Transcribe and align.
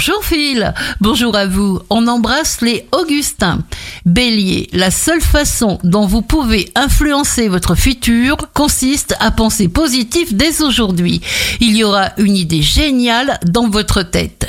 Bonjour 0.00 0.24
Phil, 0.24 0.72
bonjour 1.02 1.36
à 1.36 1.44
vous. 1.44 1.78
On 1.90 2.06
embrasse 2.06 2.62
les 2.62 2.88
Augustins. 2.90 3.58
Bélier, 4.06 4.70
la 4.72 4.90
seule 4.90 5.20
façon 5.20 5.78
dont 5.84 6.06
vous 6.06 6.22
pouvez 6.22 6.70
influencer 6.74 7.48
votre 7.48 7.74
futur 7.74 8.38
consiste 8.54 9.14
à 9.20 9.30
penser 9.30 9.68
positif 9.68 10.32
dès 10.32 10.62
aujourd'hui. 10.62 11.20
Il 11.60 11.76
y 11.76 11.84
aura 11.84 12.12
une 12.16 12.34
idée 12.34 12.62
géniale 12.62 13.38
dans 13.44 13.68
votre 13.68 14.02
tête. 14.02 14.39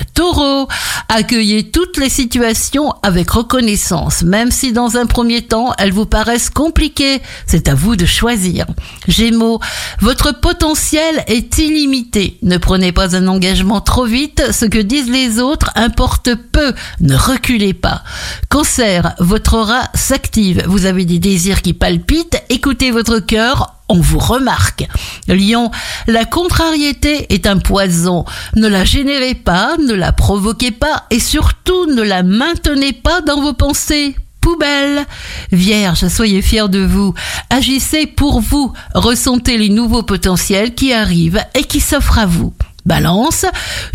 Accueillez 1.09 1.71
toutes 1.71 1.97
les 1.97 2.09
situations 2.09 2.93
avec 3.03 3.31
reconnaissance, 3.31 4.23
même 4.23 4.51
si 4.51 4.71
dans 4.71 4.95
un 4.95 5.05
premier 5.05 5.41
temps 5.41 5.73
elles 5.77 5.91
vous 5.91 6.05
paraissent 6.05 6.49
compliquées. 6.49 7.21
C'est 7.47 7.67
à 7.67 7.75
vous 7.75 7.95
de 7.95 8.05
choisir. 8.05 8.65
Gémeaux, 9.07 9.59
votre 9.99 10.39
potentiel 10.39 11.23
est 11.27 11.57
illimité. 11.57 12.37
Ne 12.43 12.57
prenez 12.57 12.91
pas 12.91 13.15
un 13.15 13.27
engagement 13.27 13.81
trop 13.81 14.05
vite. 14.05 14.41
Ce 14.51 14.65
que 14.65 14.79
disent 14.79 15.09
les 15.09 15.39
autres 15.39 15.71
importe 15.75 16.35
peu. 16.35 16.73
Ne 17.01 17.15
reculez 17.15 17.73
pas. 17.73 18.03
Cancer, 18.49 19.13
votre 19.19 19.55
aura 19.55 19.83
s'active. 19.93 20.63
Vous 20.67 20.85
avez 20.85 21.05
des 21.05 21.19
désirs 21.19 21.61
qui 21.61 21.73
palpitent. 21.73 22.41
Écoutez 22.49 22.91
votre 22.91 23.19
cœur 23.19 23.80
on 23.91 23.99
vous 23.99 24.19
remarque. 24.19 24.87
Lion, 25.27 25.69
la 26.07 26.23
contrariété 26.23 27.33
est 27.33 27.45
un 27.45 27.57
poison. 27.57 28.23
Ne 28.55 28.67
la 28.67 28.85
générez 28.85 29.35
pas, 29.35 29.75
ne 29.77 29.93
la 29.93 30.13
provoquez 30.13 30.71
pas 30.71 31.03
et 31.11 31.19
surtout 31.19 31.87
ne 31.87 32.01
la 32.01 32.23
maintenez 32.23 32.93
pas 32.93 33.19
dans 33.21 33.41
vos 33.41 33.53
pensées. 33.53 34.15
Poubelle. 34.39 35.05
Vierge, 35.51 36.07
soyez 36.07 36.41
fiers 36.41 36.69
de 36.69 36.83
vous. 36.83 37.13
Agissez 37.49 38.07
pour 38.07 38.39
vous. 38.39 38.73
Ressentez 38.95 39.57
les 39.57 39.69
nouveaux 39.69 40.03
potentiels 40.03 40.73
qui 40.73 40.93
arrivent 40.93 41.43
et 41.53 41.63
qui 41.63 41.79
s'offrent 41.79 42.17
à 42.17 42.25
vous. 42.25 42.53
Balance, 42.85 43.45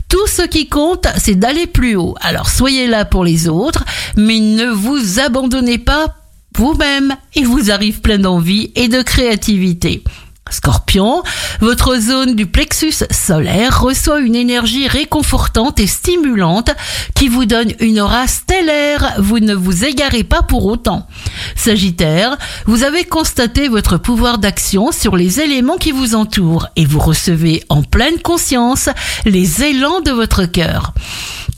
tout 0.09 0.27
ce 0.29 0.43
qui 0.43 0.69
compte, 0.69 1.09
c'est 1.17 1.35
d'aller 1.35 1.67
plus 1.67 1.97
haut. 1.97 2.15
Alors 2.21 2.49
soyez 2.49 2.87
là 2.87 3.05
pour 3.05 3.25
les 3.25 3.49
autres, 3.49 3.85
mais 4.17 4.39
ne 4.39 4.67
vous 4.67 5.19
abandonnez 5.19 5.79
pas 5.79 6.15
vous-même. 6.57 7.17
Il 7.35 7.47
vous 7.47 7.71
arrive 7.71 8.01
plein 8.01 8.19
d'envie 8.19 8.73
et 8.75 8.89
de 8.89 9.03
créativité. 9.03 10.03
Scorpion, 10.51 11.23
votre 11.61 11.99
zone 11.99 12.37
du 12.37 12.47
plexus 12.47 13.05
solaire 13.11 13.81
reçoit 13.81 14.21
une 14.21 14.37
énergie 14.37 14.87
réconfortante 14.87 15.81
et 15.81 15.89
stimulante 15.89 16.71
qui 17.17 17.29
vous 17.29 17.47
donne 17.47 17.73
une 17.81 17.99
aura 17.99 18.29
stellaire. 18.29 19.15
Vous 19.19 19.41
ne 19.41 19.55
vous 19.55 19.85
égarez 19.85 20.23
pas 20.23 20.43
pour 20.43 20.67
autant. 20.67 21.09
Sagittaire, 21.57 22.37
vous 22.67 22.85
avez 22.85 23.03
constaté 23.05 23.69
votre 23.69 23.99
pouvoir 23.99 24.39
d'action 24.39 24.93
sur 24.93 25.17
les 25.17 25.41
éléments 25.41 25.79
qui 25.79 25.91
vous 25.91 26.15
entourent 26.15 26.69
et 26.77 26.85
vous 26.85 27.01
recevez 27.01 27.65
en 27.69 27.83
pleine 27.83 28.21
conscience 28.23 28.89
les 29.25 29.65
élans 29.65 30.01
de 30.01 30.13
votre 30.13 30.45
cœur. 30.45 30.95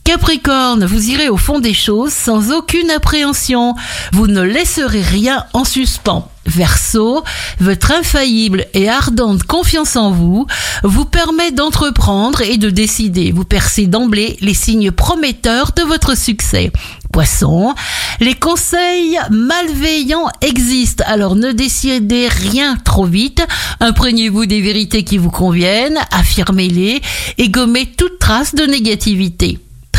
Capricorne, 0.09 0.87
vous 0.87 1.11
irez 1.11 1.29
au 1.29 1.37
fond 1.37 1.61
des 1.61 1.75
choses 1.75 2.15
sans 2.15 2.51
aucune 2.51 2.91
appréhension. 2.91 3.75
Vous 4.15 4.27
ne 4.27 4.41
laisserez 4.41 5.03
rien 5.03 5.45
en 5.53 5.65
suspens. 5.65 6.33
Verseau, 6.47 7.23
votre 7.61 7.93
infaillible 7.93 8.65
et 8.73 8.89
ardente 8.89 9.43
confiance 9.43 9.97
en 9.97 10.11
vous 10.11 10.47
vous 10.83 11.05
permet 11.05 11.53
d'entreprendre 11.53 12.41
et 12.41 12.57
de 12.57 12.71
décider. 12.71 13.33
Vous 13.33 13.45
percez 13.45 13.87
d'emblée 13.87 14.39
les 14.41 14.55
signes 14.55 14.93
prometteurs 14.93 15.73
de 15.77 15.83
votre 15.83 16.17
succès. 16.17 16.73
Poisson, 17.13 17.75
les 18.21 18.35
conseils 18.35 19.19
malveillants 19.29 20.31
existent, 20.41 21.05
alors 21.07 21.37
ne 21.37 21.53
décidez 21.53 22.29
rien 22.29 22.79
trop 22.83 23.05
vite. 23.05 23.47
Imprégnez-vous 23.81 24.47
des 24.47 24.63
vérités 24.63 25.05
qui 25.05 25.19
vous 25.19 25.31
conviennent, 25.31 25.99
affirmez-les 26.13 27.03
et 27.37 27.49
gommez 27.51 27.85
toute 27.85 28.19
trace 28.19 28.55
de 28.55 28.65
négativité. 28.65 29.59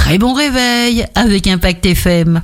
Très 0.09 0.17
bon 0.17 0.33
réveil 0.33 1.05
avec 1.13 1.45
Impact 1.45 1.85
FM. 1.85 2.41